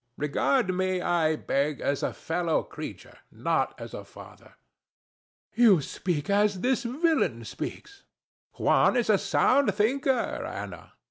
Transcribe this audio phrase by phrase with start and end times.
[0.17, 4.45] Regard me, I beg, as a fellow creature, not as a father.
[4.55, 4.55] ANA.
[5.53, 7.99] You speak as this villain speaks.
[8.53, 8.63] THE STATUE.
[8.63, 10.93] Juan is a sound thinker, Ana.